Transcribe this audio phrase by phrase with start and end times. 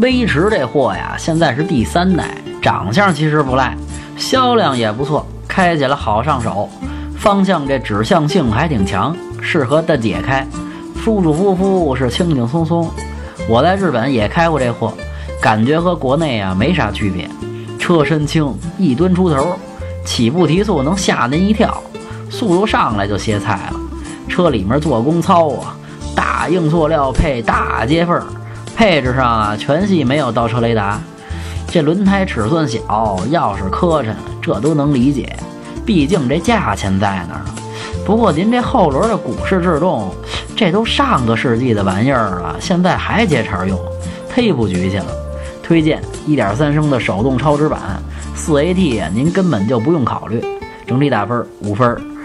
[0.00, 3.76] 威驰这货呀，现在是第三代，长相其实不赖，
[4.16, 6.70] 销量也不错，开起来好上手，
[7.18, 10.46] 方向这指向性还挺强，适合大姐开，
[10.96, 12.90] 舒舒服服是轻轻松松。
[13.46, 14.94] 我在日本也开过这货，
[15.38, 17.28] 感觉和国内啊没啥区别，
[17.78, 19.54] 车身轻，一吨出头，
[20.06, 21.82] 起步提速能吓您一跳，
[22.30, 23.80] 速度上来就歇菜了。
[24.30, 25.76] 车里面做工糙啊，
[26.16, 28.18] 大硬塑料配大接缝。
[28.80, 30.98] 配置上啊，全系没有倒车雷达。
[31.68, 32.80] 这轮胎尺寸小，
[33.30, 35.36] 钥匙磕碜，这都能理解，
[35.84, 37.54] 毕竟这价钱在那儿呢。
[38.06, 40.10] 不过您这后轮的鼓式制动，
[40.56, 43.78] 这都上个世纪的玩意儿了，现在还接茬用，
[44.34, 45.08] 忒不局气了。
[45.62, 47.78] 推荐1.3升的手动超值版
[48.34, 50.42] ，4AT，您根本就不用考虑。
[50.86, 51.94] 整体打分五分。